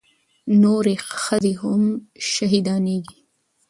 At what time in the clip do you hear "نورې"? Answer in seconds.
0.61-0.95